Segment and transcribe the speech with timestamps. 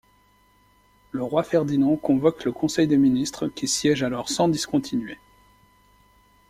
[1.11, 5.19] Le roi Ferdinand convoque le conseil des ministres qui siège alors sans discontinuer.